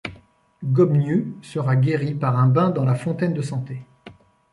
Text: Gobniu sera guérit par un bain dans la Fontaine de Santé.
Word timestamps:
Gobniu 0.63 1.35
sera 1.43 1.75
guérit 1.75 2.15
par 2.15 2.35
un 2.39 2.47
bain 2.47 2.71
dans 2.71 2.85
la 2.85 2.95
Fontaine 2.95 3.35
de 3.35 3.43
Santé. 3.43 3.85